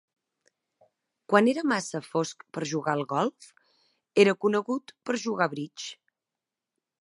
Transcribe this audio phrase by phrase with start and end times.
[1.33, 3.51] Quan era massa fosc per jugar al golf,
[4.25, 5.93] era conegut per jugar bridge.